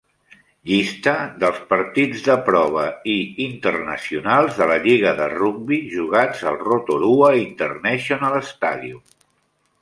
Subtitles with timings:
[0.69, 7.31] Llista dels partits de prova i internacionals de la lliga de rugbi jugats al Rotorua
[7.43, 9.07] International Stadium.